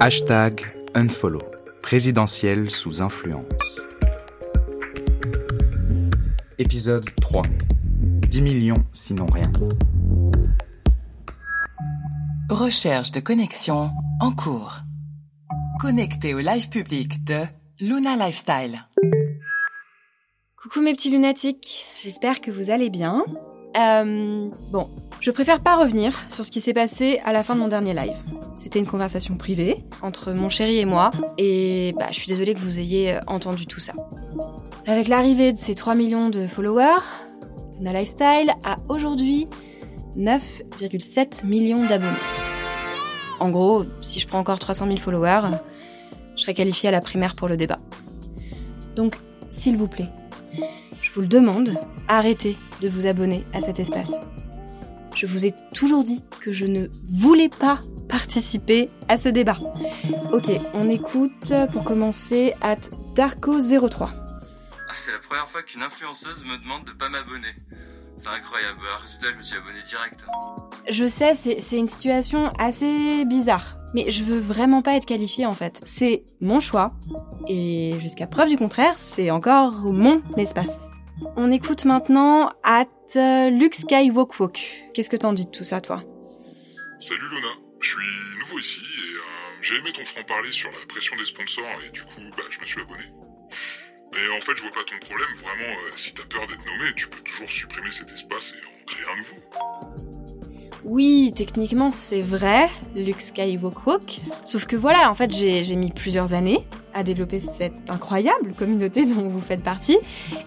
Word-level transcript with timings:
Hashtag 0.00 0.66
unfollow. 0.94 1.42
Présidentiel 1.82 2.70
sous 2.70 3.02
influence. 3.02 3.88
Épisode 6.58 7.04
3. 7.20 7.42
10 8.28 8.42
millions 8.42 8.74
sinon 8.92 9.26
rien. 9.26 9.50
Recherche 12.50 13.12
de 13.12 13.20
connexion 13.20 13.90
en 14.20 14.32
cours. 14.32 14.80
Connecté 15.80 16.34
au 16.34 16.40
live 16.40 16.68
public 16.68 17.24
de 17.24 17.44
Luna 17.80 18.16
Lifestyle. 18.16 18.84
Coucou 20.56 20.82
mes 20.82 20.92
petits 20.92 21.10
lunatiques, 21.10 21.86
j'espère 22.02 22.40
que 22.40 22.50
vous 22.50 22.70
allez 22.70 22.90
bien. 22.90 23.24
Euh, 23.76 24.48
bon, 24.70 24.88
je 25.20 25.30
préfère 25.30 25.60
pas 25.60 25.76
revenir 25.76 26.18
sur 26.30 26.44
ce 26.44 26.50
qui 26.50 26.60
s'est 26.60 26.72
passé 26.72 27.20
à 27.24 27.32
la 27.32 27.42
fin 27.42 27.54
de 27.54 27.60
mon 27.60 27.68
dernier 27.68 27.94
live. 27.94 28.16
C'était 28.56 28.78
une 28.78 28.86
conversation 28.86 29.36
privée 29.36 29.84
entre 30.02 30.32
mon 30.32 30.48
chéri 30.48 30.78
et 30.78 30.84
moi, 30.84 31.10
et 31.38 31.94
bah, 31.98 32.06
je 32.10 32.16
suis 32.16 32.26
désolée 32.26 32.54
que 32.54 32.60
vous 32.60 32.78
ayez 32.78 33.14
euh, 33.14 33.20
entendu 33.26 33.66
tout 33.66 33.80
ça. 33.80 33.92
Avec 34.86 35.08
l'arrivée 35.08 35.52
de 35.52 35.58
ces 35.58 35.74
3 35.74 35.94
millions 35.94 36.28
de 36.28 36.46
followers, 36.46 37.02
Luna 37.78 37.92
Lifestyle 37.92 38.54
a 38.64 38.76
aujourd'hui 38.88 39.46
9,7 40.16 41.46
millions 41.46 41.84
d'abonnés. 41.84 42.12
En 43.40 43.50
gros, 43.50 43.84
si 44.00 44.18
je 44.18 44.26
prends 44.26 44.38
encore 44.38 44.58
300 44.58 44.86
000 44.86 44.98
followers, 44.98 45.50
je 46.36 46.42
serai 46.42 46.54
qualifiée 46.54 46.88
à 46.88 46.92
la 46.92 47.00
primaire 47.00 47.36
pour 47.36 47.48
le 47.48 47.56
débat. 47.56 47.78
Donc, 48.96 49.16
s'il 49.48 49.76
vous 49.76 49.86
plaît, 49.86 50.08
vous 51.18 51.22
le 51.22 51.26
demande, 51.26 51.76
arrêtez 52.06 52.56
de 52.80 52.88
vous 52.88 53.08
abonner 53.08 53.44
à 53.52 53.60
cet 53.60 53.80
espace. 53.80 54.12
Je 55.16 55.26
vous 55.26 55.46
ai 55.46 55.52
toujours 55.74 56.04
dit 56.04 56.22
que 56.40 56.52
je 56.52 56.64
ne 56.64 56.86
voulais 57.10 57.48
pas 57.48 57.80
participer 58.08 58.88
à 59.08 59.18
ce 59.18 59.28
débat. 59.28 59.58
Ok, 60.32 60.48
on 60.74 60.88
écoute 60.88 61.52
pour 61.72 61.82
commencer 61.82 62.54
at 62.60 62.76
Darko03. 63.16 64.10
Ah, 64.12 64.92
c'est 64.94 65.10
la 65.10 65.18
première 65.18 65.48
fois 65.48 65.60
qu'une 65.62 65.82
influenceuse 65.82 66.44
me 66.44 66.56
demande 66.62 66.84
de 66.84 66.92
pas 66.92 67.08
m'abonner. 67.08 67.52
C'est 68.16 68.28
incroyable. 68.28 68.78
Alors, 68.88 69.00
résultat, 69.00 69.32
je 69.32 69.38
me 69.38 69.42
suis 69.42 69.56
abonné 69.56 69.80
direct. 69.88 70.24
Je 70.88 71.04
sais, 71.04 71.34
c'est 71.34 71.58
c'est 71.58 71.78
une 71.78 71.88
situation 71.88 72.50
assez 72.60 73.24
bizarre. 73.24 73.76
Mais 73.92 74.08
je 74.08 74.22
veux 74.22 74.38
vraiment 74.38 74.82
pas 74.82 74.94
être 74.94 75.06
qualifiée 75.06 75.46
en 75.46 75.52
fait. 75.52 75.80
C'est 75.84 76.22
mon 76.40 76.60
choix. 76.60 76.92
Et 77.48 77.94
jusqu'à 78.00 78.28
preuve 78.28 78.50
du 78.50 78.56
contraire, 78.56 78.94
c'est 78.98 79.32
encore 79.32 79.80
mon 79.92 80.22
espace. 80.36 80.87
On 81.36 81.50
écoute 81.50 81.84
maintenant 81.84 82.50
at 82.62 82.86
euh, 83.16 83.50
Luke 83.50 83.74
Skywalkwalk. 83.74 84.58
Qu'est-ce 84.94 85.10
que 85.10 85.16
t'en 85.16 85.32
dis 85.32 85.46
de 85.46 85.50
tout 85.50 85.64
ça, 85.64 85.80
toi 85.80 86.04
Salut 86.98 87.28
Luna, 87.28 87.48
je 87.80 87.90
suis 87.90 88.38
nouveau 88.40 88.58
ici 88.58 88.80
et 88.80 89.14
euh, 89.14 89.22
j'ai 89.60 89.76
aimé 89.76 89.92
ton 89.92 90.04
franc-parler 90.04 90.52
sur 90.52 90.70
la 90.70 90.86
pression 90.86 91.16
des 91.16 91.24
sponsors 91.24 91.64
et 91.86 91.90
du 91.90 92.02
coup, 92.02 92.20
bah, 92.36 92.44
je 92.50 92.60
me 92.60 92.64
suis 92.64 92.80
abonné. 92.80 93.04
Mais 94.12 94.36
en 94.36 94.40
fait, 94.40 94.56
je 94.56 94.62
vois 94.62 94.70
pas 94.70 94.84
ton 94.84 94.98
problème, 94.98 95.28
vraiment, 95.36 95.78
euh, 95.86 95.90
si 95.96 96.14
t'as 96.14 96.24
peur 96.24 96.46
d'être 96.46 96.64
nommé, 96.64 96.92
tu 96.96 97.08
peux 97.08 97.20
toujours 97.20 97.48
supprimer 97.48 97.90
cet 97.90 98.10
espace 98.12 98.54
et 98.54 98.66
en 98.66 98.84
créer 98.86 99.04
un 99.04 99.16
nouveau. 99.16 99.36
Oui, 100.88 101.32
techniquement 101.36 101.90
c'est 101.90 102.22
vrai, 102.22 102.68
Luke 102.96 103.20
Skywalkwalk. 103.20 104.20
Sauf 104.44 104.64
que 104.66 104.76
voilà, 104.76 105.10
en 105.10 105.14
fait 105.14 105.30
j'ai 105.32 105.76
mis 105.76 105.90
plusieurs 105.90 106.32
années 106.34 106.58
à 106.94 107.04
développer 107.04 107.40
cette 107.40 107.74
incroyable 107.88 108.54
communauté 108.54 109.04
dont 109.06 109.28
vous 109.28 109.40
faites 109.42 109.62
partie. 109.62 109.98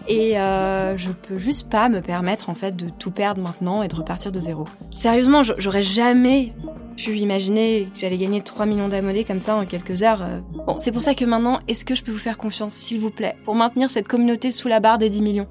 Et 0.08 0.38
euh, 0.38 0.96
je 0.96 1.10
peux 1.12 1.38
juste 1.38 1.70
pas 1.70 1.88
me 1.88 2.00
permettre 2.00 2.50
en 2.50 2.54
fait 2.54 2.74
de 2.74 2.88
tout 2.90 3.10
perdre 3.12 3.40
maintenant 3.40 3.82
et 3.82 3.88
de 3.88 3.94
repartir 3.94 4.32
de 4.32 4.40
zéro. 4.40 4.64
Sérieusement, 4.90 5.42
j'aurais 5.42 5.82
jamais 5.82 6.52
pu 6.96 7.16
imaginer 7.18 7.88
que 7.94 8.00
j'allais 8.00 8.18
gagner 8.18 8.40
3 8.42 8.66
millions 8.66 8.88
d'abonnés 8.88 9.24
comme 9.24 9.40
ça 9.40 9.56
en 9.56 9.64
quelques 9.64 10.02
heures. 10.02 10.22
euh. 10.22 10.40
Bon, 10.66 10.76
c'est 10.78 10.92
pour 10.92 11.02
ça 11.02 11.14
que 11.14 11.24
maintenant, 11.24 11.60
est-ce 11.68 11.84
que 11.84 11.94
je 11.94 12.02
peux 12.02 12.12
vous 12.12 12.18
faire 12.18 12.36
confiance, 12.36 12.74
s'il 12.74 13.00
vous 13.00 13.10
plaît, 13.10 13.34
pour 13.44 13.54
maintenir 13.54 13.88
cette 13.88 14.08
communauté 14.08 14.50
sous 14.50 14.68
la 14.68 14.80
barre 14.80 14.98
des 14.98 15.08
10 15.08 15.22
millions? 15.22 15.46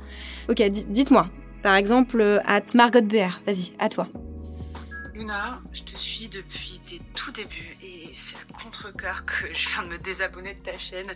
Ok, 0.50 0.62
di- 0.70 0.86
dites-moi. 0.90 1.28
Par 1.64 1.76
exemple, 1.76 2.20
euh, 2.20 2.40
at 2.46 2.62
Margot 2.76 3.02
BR, 3.02 3.40
vas-y, 3.48 3.74
à 3.80 3.88
toi. 3.90 4.08
Luna, 5.22 5.62
je 5.72 5.84
te 5.84 5.92
suis 5.92 6.30
depuis 6.30 6.80
tes 6.80 7.00
tout 7.14 7.32
débuts 7.32 7.78
et 7.84 8.10
c'est 8.12 8.38
à 8.38 8.64
contre-cœur 8.64 9.22
que 9.22 9.54
je 9.54 9.70
viens 9.70 9.84
de 9.84 9.90
me 9.90 9.98
désabonner 10.00 10.56
de 10.56 10.62
ta 10.62 10.74
chaîne, 10.74 11.12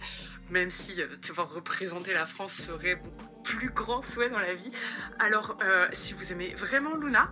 même 0.51 0.69
si 0.69 1.01
euh, 1.01 1.07
te 1.19 1.31
voir 1.31 1.51
représenter 1.51 2.13
la 2.13 2.27
France 2.27 2.53
serait 2.53 2.97
mon 2.97 3.41
plus 3.43 3.69
grand 3.69 4.03
souhait 4.03 4.29
dans 4.29 4.37
la 4.37 4.53
vie. 4.53 4.71
Alors, 5.17 5.57
euh, 5.63 5.87
si 5.91 6.13
vous 6.13 6.31
aimez 6.31 6.53
vraiment 6.55 6.95
Luna, 6.95 7.31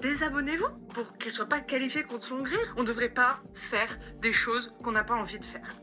désabonnez-vous 0.00 0.78
pour 0.94 1.18
qu'elle 1.18 1.32
soit 1.32 1.48
pas 1.48 1.60
qualifiée 1.60 2.04
contre 2.04 2.24
son 2.24 2.38
gré. 2.38 2.56
On 2.78 2.80
ne 2.80 2.86
devrait 2.86 3.12
pas 3.12 3.42
faire 3.52 3.98
des 4.22 4.32
choses 4.32 4.72
qu'on 4.82 4.92
n'a 4.92 5.04
pas 5.04 5.16
envie 5.16 5.38
de 5.38 5.44
faire. 5.44 5.74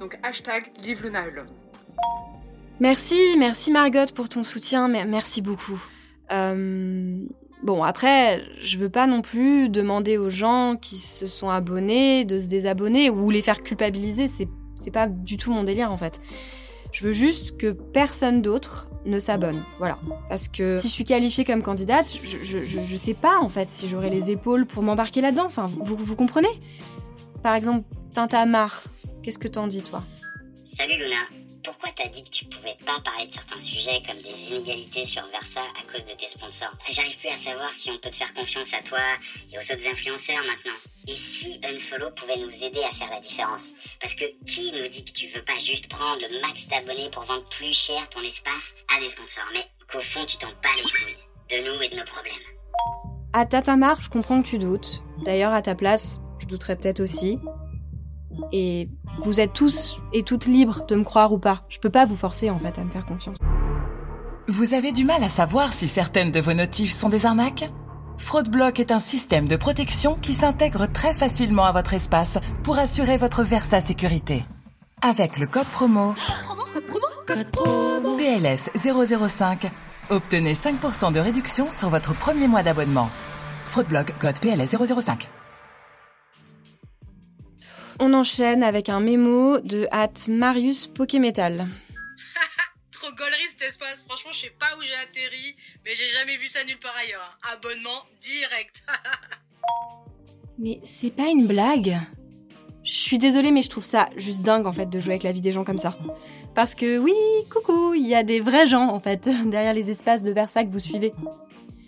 Donc, 0.00 0.18
hashtag 0.22 0.70
Leave 0.82 1.02
Luna. 1.02 1.24
Merci, 2.78 3.36
merci 3.38 3.72
Margot 3.72 4.12
pour 4.14 4.28
ton 4.28 4.44
soutien, 4.44 4.86
merci 4.88 5.40
beaucoup. 5.40 5.82
Euh, 6.30 7.24
bon, 7.62 7.82
après, 7.82 8.42
je 8.62 8.78
veux 8.78 8.88
pas 8.88 9.06
non 9.06 9.22
plus 9.22 9.68
demander 9.68 10.18
aux 10.18 10.30
gens 10.30 10.76
qui 10.80 10.96
se 10.96 11.26
sont 11.26 11.48
abonnés 11.48 12.24
de 12.24 12.40
se 12.40 12.46
désabonner 12.46 13.10
ou 13.10 13.30
les 13.30 13.42
faire 13.42 13.62
culpabiliser, 13.62 14.28
c'est 14.74 14.90
pas 14.90 15.06
du 15.06 15.36
tout 15.36 15.52
mon 15.52 15.64
délire 15.64 15.92
en 15.92 15.96
fait. 15.96 16.20
Je 16.92 17.04
veux 17.04 17.12
juste 17.12 17.56
que 17.56 17.70
personne 17.70 18.42
d'autre 18.42 18.88
ne 19.06 19.20
s'abonne, 19.20 19.62
voilà. 19.78 19.98
Parce 20.28 20.48
que 20.48 20.76
si 20.78 20.88
je 20.88 20.92
suis 20.92 21.04
qualifiée 21.04 21.44
comme 21.44 21.62
candidate, 21.62 22.10
je, 22.22 22.58
je 22.58 22.96
sais 22.96 23.14
pas 23.14 23.38
en 23.38 23.48
fait 23.48 23.68
si 23.70 23.88
j'aurai 23.88 24.10
les 24.10 24.30
épaules 24.30 24.66
pour 24.66 24.82
m'embarquer 24.82 25.20
là-dedans, 25.20 25.46
enfin, 25.46 25.66
vous, 25.66 25.96
vous 25.96 26.16
comprenez? 26.16 26.48
Par 27.42 27.54
exemple, 27.54 27.86
Tintamar, 28.12 28.82
qu'est-ce 29.22 29.38
que 29.38 29.48
t'en 29.48 29.66
dis 29.68 29.82
toi? 29.82 30.02
Salut 30.66 30.94
Luna, 30.94 31.39
pourquoi 31.70 31.90
t'as 31.94 32.08
dit 32.08 32.24
que 32.24 32.30
tu 32.30 32.44
pouvais 32.46 32.76
pas 32.84 32.98
parler 33.00 33.28
de 33.28 33.34
certains 33.34 33.60
sujets 33.60 34.02
comme 34.04 34.20
des 34.22 34.50
inégalités 34.50 35.04
sur 35.04 35.22
Versa 35.26 35.60
à 35.60 35.92
cause 35.92 36.04
de 36.04 36.18
tes 36.18 36.28
sponsors 36.28 36.72
J'arrive 36.88 37.16
plus 37.18 37.28
à 37.28 37.36
savoir 37.36 37.72
si 37.74 37.90
on 37.90 37.98
peut 37.98 38.10
te 38.10 38.16
faire 38.16 38.34
confiance 38.34 38.74
à 38.74 38.82
toi 38.82 38.98
et 39.52 39.56
aux 39.56 39.72
autres 39.72 39.86
influenceurs 39.86 40.44
maintenant. 40.46 40.74
Et 41.06 41.14
si 41.14 41.60
Unfollow 41.62 42.10
pouvait 42.10 42.38
nous 42.38 42.50
aider 42.64 42.82
à 42.82 42.92
faire 42.92 43.10
la 43.10 43.20
différence 43.20 43.62
Parce 44.00 44.14
que 44.16 44.24
qui 44.44 44.72
nous 44.72 44.88
dit 44.88 45.04
que 45.04 45.12
tu 45.12 45.28
veux 45.28 45.42
pas 45.42 45.58
juste 45.58 45.88
prendre 45.88 46.20
le 46.20 46.40
max 46.40 46.66
d'abonnés 46.66 47.08
pour 47.10 47.22
vendre 47.22 47.48
plus 47.50 47.72
cher 47.72 48.08
ton 48.08 48.20
espace 48.22 48.74
à 48.96 49.00
des 49.00 49.08
sponsors, 49.08 49.48
mais 49.54 49.64
qu'au 49.90 50.00
fond 50.00 50.24
tu 50.26 50.38
t'en 50.38 50.48
bats 50.48 50.76
les 50.76 50.82
couilles 50.82 51.18
de 51.50 51.68
nous 51.68 51.82
et 51.82 51.88
de 51.88 51.96
nos 51.96 52.04
problèmes 52.04 52.34
À 53.32 53.46
Tatamar, 53.46 54.00
je 54.00 54.10
comprends 54.10 54.42
que 54.42 54.48
tu 54.48 54.58
doutes. 54.58 55.04
D'ailleurs, 55.24 55.52
à 55.52 55.62
ta 55.62 55.76
place, 55.76 56.20
je 56.40 56.46
douterais 56.46 56.76
peut-être 56.76 57.00
aussi. 57.00 57.38
Et 58.52 58.88
vous 59.22 59.40
êtes 59.40 59.52
tous 59.52 60.00
et 60.12 60.22
toutes 60.22 60.46
libres 60.46 60.84
de 60.86 60.96
me 60.96 61.04
croire 61.04 61.32
ou 61.32 61.38
pas. 61.38 61.62
Je 61.68 61.78
peux 61.78 61.90
pas 61.90 62.06
vous 62.06 62.16
forcer 62.16 62.50
en 62.50 62.58
fait 62.58 62.78
à 62.78 62.84
me 62.84 62.90
faire 62.90 63.06
confiance. 63.06 63.36
Vous 64.48 64.74
avez 64.74 64.92
du 64.92 65.04
mal 65.04 65.22
à 65.22 65.28
savoir 65.28 65.72
si 65.72 65.86
certaines 65.86 66.32
de 66.32 66.40
vos 66.40 66.54
notifs 66.54 66.92
sont 66.92 67.08
des 67.08 67.26
arnaques? 67.26 67.70
FraudBlock 68.18 68.80
est 68.80 68.90
un 68.90 68.98
système 68.98 69.48
de 69.48 69.56
protection 69.56 70.14
qui 70.14 70.34
s'intègre 70.34 70.86
très 70.86 71.14
facilement 71.14 71.64
à 71.64 71.72
votre 71.72 71.94
espace 71.94 72.38
pour 72.62 72.78
assurer 72.78 73.16
votre 73.16 73.42
Versa 73.42 73.80
sécurité. 73.80 74.44
Avec 75.02 75.38
le 75.38 75.46
code 75.46 75.66
promo 75.66 76.14
PLS 78.18 78.70
005, 78.76 79.70
obtenez 80.10 80.54
5% 80.54 81.12
de 81.12 81.20
réduction 81.20 81.70
sur 81.70 81.88
votre 81.88 82.14
premier 82.14 82.48
mois 82.48 82.62
d'abonnement. 82.62 83.08
FraudBlock 83.68 84.18
code 84.18 84.38
PLS 84.40 84.76
005. 84.76 85.30
On 88.02 88.14
enchaîne 88.14 88.62
avec 88.62 88.88
un 88.88 89.00
mémo 89.00 89.58
de 89.58 89.86
at 89.90 90.08
Marius 90.28 90.86
Pokémetal. 90.86 91.66
Trop 92.92 93.10
gaulerie 93.12 93.48
cet 93.50 93.62
espace, 93.62 94.04
franchement 94.08 94.32
je 94.32 94.40
sais 94.40 94.52
pas 94.58 94.74
où 94.78 94.82
j'ai 94.82 94.94
atterri, 94.94 95.54
mais 95.84 95.92
j'ai 95.94 96.08
jamais 96.18 96.36
vu 96.38 96.48
ça 96.48 96.64
nulle 96.64 96.78
part 96.78 96.96
ailleurs. 96.96 97.38
hein. 97.42 97.48
Abonnement 97.54 98.02
direct. 98.20 98.82
Mais 100.58 100.78
c'est 100.84 101.14
pas 101.16 101.28
une 101.28 101.46
blague. 101.46 101.98
Je 102.84 102.92
suis 102.92 103.18
désolée, 103.18 103.50
mais 103.50 103.62
je 103.62 103.70
trouve 103.70 103.84
ça 103.84 104.10
juste 104.16 104.40
dingue 104.42 104.66
en 104.66 104.72
fait 104.72 104.84
de 104.90 105.00
jouer 105.00 105.12
avec 105.12 105.22
la 105.22 105.32
vie 105.32 105.40
des 105.40 105.52
gens 105.52 105.64
comme 105.64 105.78
ça. 105.78 105.96
Parce 106.54 106.74
que 106.74 106.98
oui, 106.98 107.14
coucou, 107.50 107.94
il 107.94 108.06
y 108.06 108.14
a 108.14 108.22
des 108.22 108.40
vrais 108.40 108.66
gens 108.66 108.88
en 108.88 109.00
fait 109.00 109.26
derrière 109.46 109.72
les 109.72 109.90
espaces 109.90 110.22
de 110.22 110.32
Versa 110.32 110.64
que 110.64 110.68
vous 110.70 110.78
suivez. 110.78 111.14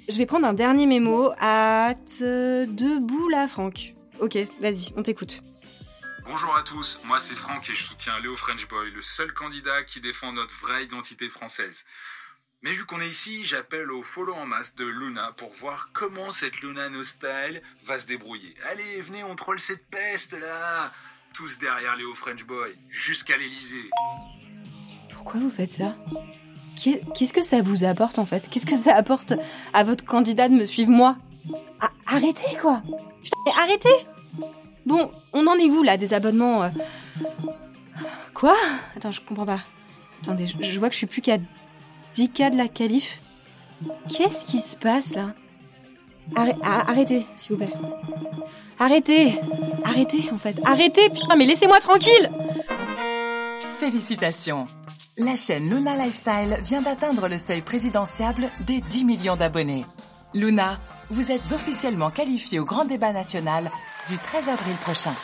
Je 0.09 0.17
vais 0.17 0.25
prendre 0.25 0.47
un 0.47 0.55
dernier 0.55 0.87
mémo 0.87 1.32
à 1.38 1.94
debout 2.20 3.29
là, 3.29 3.47
Franck. 3.47 3.93
Ok, 4.20 4.38
vas-y, 4.61 4.93
on 4.97 5.03
t'écoute. 5.03 5.43
Bonjour 6.25 6.55
à 6.57 6.63
tous, 6.63 7.01
moi 7.05 7.19
c'est 7.19 7.35
Franck 7.35 7.69
et 7.71 7.75
je 7.75 7.83
soutiens 7.83 8.19
Léo 8.21 8.37
French 8.37 8.67
Boy, 8.69 8.91
le 8.91 9.03
seul 9.03 9.33
candidat 9.33 9.83
qui 9.85 10.01
défend 10.01 10.33
notre 10.33 10.55
vraie 10.55 10.85
identité 10.85 11.29
française. 11.29 11.85
Mais 12.63 12.73
vu 12.73 12.85
qu'on 12.85 13.01
est 13.01 13.09
ici, 13.09 13.43
j'appelle 13.45 13.91
au 13.91 14.03
follow 14.03 14.35
en 14.35 14.47
masse 14.47 14.75
de 14.77 14.85
Luna 14.85 15.33
pour 15.37 15.53
voir 15.55 15.89
comment 15.93 16.31
cette 16.33 16.61
Luna 16.61 16.89
No 16.91 17.03
va 17.85 17.99
se 17.99 18.07
débrouiller. 18.07 18.55
Allez, 18.71 19.01
venez, 19.03 19.25
on 19.25 19.35
troll 19.35 19.59
cette 19.59 19.85
peste 19.89 20.33
là 20.39 20.93
Tous 21.35 21.59
derrière 21.59 21.97
Léo 21.97 22.15
French 22.15 22.45
Boy, 22.45 22.77
jusqu'à 22.89 23.37
l'Elysée. 23.37 23.91
Pourquoi 25.13 25.41
vous 25.41 25.51
faites 25.51 25.73
ça? 25.73 25.95
Qu'est- 26.81 27.01
Qu'est-ce 27.17 27.33
que 27.33 27.43
ça 27.43 27.61
vous 27.63 27.85
apporte 27.85 28.19
en 28.19 28.27
fait? 28.27 28.49
Qu'est-ce 28.49 28.67
que 28.67 28.77
ça 28.77 28.95
apporte 28.97 29.33
à 29.73 29.83
votre 29.85 30.05
candidat 30.05 30.49
de 30.49 30.55
me 30.55 30.67
suivre 30.67 30.91
moi? 30.91 31.17
Ah, 31.81 31.91
Arrêtez 32.07 32.57
quoi 32.61 32.83
arrêtez 33.57 34.07
Bon, 34.87 35.11
on 35.32 35.46
en 35.46 35.55
est 35.55 35.70
où 35.70 35.82
là 35.82 35.96
des 35.96 36.12
abonnements 36.14 36.64
euh 36.64 36.69
Quoi? 38.34 38.56
Attends, 38.96 39.12
je 39.12 39.20
comprends 39.20 39.46
pas. 39.46 39.61
Attendez, 40.23 40.46
je, 40.46 40.79
vois 40.79 40.88
que 40.88 40.94
je 40.94 40.99
suis 40.99 41.06
plus 41.06 41.23
qu'à 41.23 41.38
10K 42.14 42.50
de 42.52 42.56
la 42.56 42.69
qualif. 42.69 43.20
Qu'est-ce 44.08 44.44
qui 44.44 44.58
se 44.58 44.76
passe 44.76 45.14
là? 45.14 45.32
Arrê- 46.37 46.55
a- 46.62 46.90
Arrêtez, 46.90 47.26
s'il 47.34 47.52
vous 47.56 47.58
plaît. 47.64 47.73
Arrêtez 48.79 49.38
Arrêtez 49.84 50.29
en 50.32 50.37
fait. 50.37 50.56
Arrêtez 50.64 51.08
Putain, 51.11 51.37
mais 51.37 51.46
laissez-moi 51.46 51.78
tranquille 51.81 52.31
Félicitations 53.78 54.67
La 55.19 55.37
chaîne 55.37 55.69
Luna 55.69 55.96
Lifestyle 55.96 56.58
vient 56.64 56.82
d'atteindre 56.82 57.28
le 57.28 57.38
seuil 57.38 57.62
présidentiable 57.62 58.50
des 58.61 58.81
10 58.81 59.05
millions 59.05 59.37
d'abonnés. 59.37 59.85
Luna, 60.35 60.78
vous 61.11 61.31
êtes 61.31 61.52
officiellement 61.52 62.11
qualifiée 62.11 62.58
au 62.61 62.64
grand 62.64 62.85
débat 62.85 63.12
national 63.12 63.70
du 64.08 64.19
13 64.19 64.49
avril 64.49 64.75
prochain. 64.76 65.14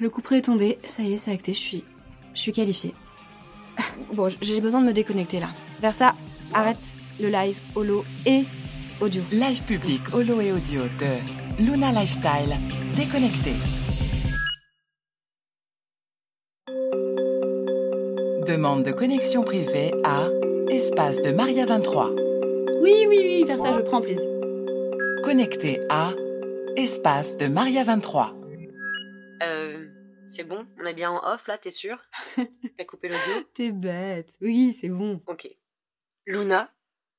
Le 0.00 0.10
coup 0.10 0.22
près 0.22 0.38
est 0.38 0.42
tombé, 0.42 0.78
ça 0.86 1.02
y 1.02 1.12
est, 1.12 1.18
c'est 1.18 1.32
acté, 1.32 1.52
je 1.52 1.58
suis, 1.58 1.84
je 2.34 2.40
suis 2.40 2.52
qualifiée. 2.52 2.92
Bon, 4.14 4.30
j'ai 4.40 4.60
besoin 4.60 4.80
de 4.80 4.86
me 4.86 4.92
déconnecter 4.92 5.40
là. 5.40 5.48
Vers 5.80 5.94
ça, 5.94 6.14
arrête 6.54 6.78
le 7.20 7.28
live, 7.28 7.56
holo 7.74 8.04
et 8.26 8.44
audio. 9.00 9.22
Live 9.32 9.62
public 9.64 10.00
holo 10.14 10.40
et 10.40 10.52
audio 10.52 10.82
de 10.82 11.62
Luna 11.62 11.92
Lifestyle. 11.92 12.56
Déconnecté. 12.96 13.52
Demande 18.46 18.82
de 18.82 18.92
connexion 18.92 19.44
privée 19.44 19.92
à 20.04 20.28
espace 20.68 21.22
de 21.22 21.32
Maria 21.32 21.64
23. 21.64 22.10
Oui, 22.82 23.06
oui, 23.08 23.18
oui, 23.22 23.44
vers 23.46 23.58
ça, 23.58 23.72
je 23.72 23.80
prends 23.80 24.00
plaisir. 24.00 24.41
Connecté 25.22 25.80
à 25.88 26.12
espace 26.76 27.36
de 27.36 27.46
Maria 27.46 27.84
23. 27.84 28.34
Euh, 29.42 29.86
c'est 30.28 30.44
bon? 30.44 30.66
On 30.80 30.84
est 30.84 30.94
bien 30.94 31.10
en 31.10 31.32
off 31.32 31.46
là, 31.46 31.58
t'es 31.58 31.70
sûr? 31.70 31.96
T'as 32.36 32.84
coupé 32.84 33.08
l'audio? 33.08 33.42
T'es 33.54 33.70
bête. 33.70 34.30
Oui, 34.40 34.76
c'est 34.78 34.88
bon. 34.88 35.22
Ok. 35.26 35.48
Luna 36.26 36.72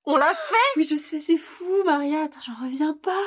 On 0.05 0.15
l'a 0.17 0.33
fait 0.33 0.55
Oui, 0.75 0.83
je 0.83 0.95
sais, 0.95 1.19
c'est 1.19 1.37
fou, 1.37 1.83
Maria. 1.85 2.23
Attends, 2.23 2.41
j'en 2.45 2.65
reviens 2.65 2.93
pas. 3.01 3.11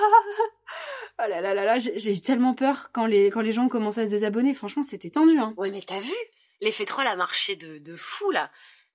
Oh 1.18 1.24
là 1.30 1.40
là 1.40 1.54
là 1.54 1.64
là, 1.64 1.78
j'ai 1.78 1.98
j'ai 1.98 2.12
eu 2.12 2.20
tellement 2.20 2.52
peur 2.52 2.90
quand 2.92 3.06
les, 3.06 3.30
quand 3.30 3.40
les 3.40 3.52
gens 3.52 3.68
commençaient 3.68 4.02
à 4.02 4.06
se 4.06 4.10
désabonner. 4.10 4.52
Franchement, 4.52 4.82
c'était 4.82 5.08
tendu, 5.08 5.38
hein. 5.38 5.54
Ouais, 5.56 5.70
mais 5.70 5.80
t'as 5.80 5.98
vu? 6.00 6.12
L'effet 6.60 6.84
troll 6.84 7.06
a 7.06 7.16
marché 7.16 7.56
de, 7.56 7.78
de 7.78 7.96
fou 7.96 8.30
là. 8.32 8.50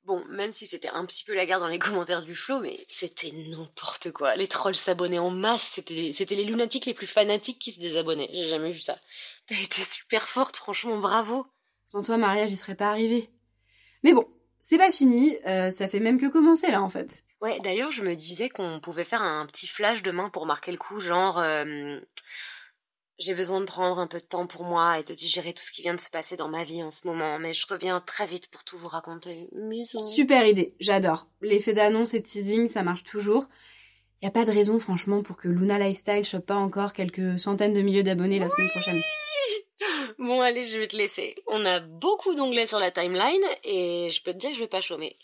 Bon, 0.06 0.24
même 0.30 0.52
si 0.52 0.66
c'était 0.66 0.90
un 0.90 1.06
petit 1.06 1.24
peu 1.24 1.36
la 1.36 1.46
guerre 1.46 1.60
dans 1.60 1.68
les 1.68 1.80
commentaires 1.80 2.24
du 2.24 2.36
flow, 2.36 2.60
mais 2.60 2.84
c'était 2.88 3.32
n'importe 3.32 4.12
quoi. 4.12 4.36
Les 4.36 4.48
trolls 4.48 4.76
s'abonnaient 4.76 5.20
en 5.20 5.30
masse, 5.30 5.64
c'était 5.76 6.12
c'était 6.14 6.36
les 6.36 6.44
lunatiques 6.46 6.86
les 6.86 6.94
plus 6.94 7.08
fanatiques 7.08 7.60
qui 7.60 7.72
se 7.72 7.80
désabonnaient. 7.80 8.30
J'ai 8.34 8.50
jamais 8.50 8.72
vu 8.72 8.82
ça. 8.82 8.98
T'as 9.48 9.62
été 9.62 9.82
super 9.82 10.28
forte, 10.28 10.58
franchement, 10.58 10.98
bravo. 10.98 11.46
Sans 11.86 12.02
toi, 12.02 12.18
Maria, 12.18 12.46
j'y 12.48 12.58
serais 12.58 12.76
pas 12.76 12.90
arrivée. 12.90 13.30
Mais 14.04 14.14
bon, 14.14 14.28
c'est 14.60 14.78
pas 14.78 14.92
fini. 14.92 15.38
euh, 15.46 15.72
ça 15.72 15.88
fait 15.88 16.00
même 16.00 16.20
que 16.20 16.28
commencer, 16.28 16.72
là, 16.72 16.82
en 16.82 16.90
fait. 16.90 17.24
Ouais, 17.42 17.60
d'ailleurs, 17.60 17.92
je 17.92 18.04
me 18.04 18.16
disais 18.16 18.50
qu'on 18.50 18.80
pouvait 18.80 19.04
faire 19.04 19.22
un 19.22 19.46
petit 19.48 19.68
flash 19.68 20.04
demain 20.04 20.30
pour 20.30 20.46
marquer 20.46 20.72
le 20.72 20.78
coup, 20.78 21.00
genre 21.00 21.40
euh, 21.40 22.00
j'ai 23.20 23.34
besoin 23.34 23.60
de 23.60 23.66
prendre 23.66 24.00
un 24.00 24.08
peu 24.08 24.20
de 24.20 24.26
temps 24.26 24.48
pour 24.48 24.64
moi 24.64 25.00
et 25.00 25.04
de 25.04 25.14
digérer 25.14 25.54
tout 25.54 25.64
ce 25.64 25.72
qui 25.72 25.82
vient 25.82 25.94
de 25.94 26.00
se 26.00 26.10
passer 26.10 26.36
dans 26.36 26.48
ma 26.48 26.64
vie 26.64 26.84
en 26.84 26.92
ce 26.92 27.08
moment, 27.08 27.40
mais 27.40 27.54
je 27.54 27.66
reviens 27.68 28.02
très 28.02 28.26
vite 28.26 28.50
pour 28.50 28.64
tout 28.64 28.78
vous 28.78 28.88
raconter. 28.88 29.50
Super 30.04 30.48
idée, 30.48 30.76
j'adore. 30.80 31.28
L'effet 31.42 31.74
d'annonce 31.74 32.14
et 32.14 32.20
de 32.20 32.26
teasing, 32.26 32.68
ça 32.68 32.84
marche 32.84 33.04
toujours. 33.04 33.48
Y 34.22 34.28
a 34.28 34.32
pas 34.32 34.46
de 34.46 34.52
raison, 34.52 34.78
franchement, 34.80 35.24
pour 35.24 35.36
que 35.36 35.48
Luna 35.48 35.80
Lifestyle 35.80 36.24
chope 36.24 36.46
pas 36.46 36.56
encore 36.56 36.94
quelques 36.94 37.40
centaines 37.40 37.74
de 37.74 37.82
milliers 37.82 38.04
d'abonnés 38.04 38.40
la 38.40 38.50
semaine 38.50 38.70
prochaine. 38.70 39.02
Bon, 40.20 40.42
allez, 40.42 40.64
je 40.66 40.78
vais 40.78 40.88
te 40.88 40.96
laisser. 40.96 41.36
On 41.48 41.66
a 41.66 41.80
beaucoup 41.80 42.36
d'onglets 42.36 42.68
sur 42.68 42.78
la 42.78 42.92
timeline 42.92 43.42
et 43.64 44.10
je 44.12 44.22
peux 44.22 44.34
te 44.34 44.38
dire 44.38 44.52
que 44.52 44.56
je 44.56 44.62
vais 44.62 44.68
pas 44.68 44.82
chômer. 44.82 45.18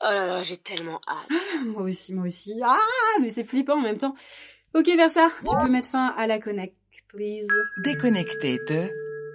Oh 0.00 0.10
là 0.10 0.26
là, 0.26 0.42
j'ai 0.42 0.56
tellement 0.56 1.00
hâte. 1.06 1.64
moi 1.66 1.82
aussi, 1.82 2.14
moi 2.14 2.26
aussi. 2.26 2.54
Ah, 2.64 2.76
mais 3.20 3.30
c'est 3.30 3.44
flippant 3.44 3.78
en 3.78 3.82
même 3.82 3.98
temps. 3.98 4.16
Ok, 4.74 4.86
Versa, 4.96 5.30
tu 5.48 5.56
peux 5.60 5.70
mettre 5.70 5.88
fin 5.88 6.08
à 6.16 6.26
la 6.26 6.38
connect, 6.38 6.76
please. 7.08 7.48
Déconnecté 7.84 8.58
de 8.68 8.90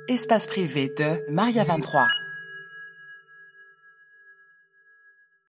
espace 0.07 0.47
privé 0.47 0.89
de 0.97 1.31
Maria 1.31 1.63
23. 1.63 2.07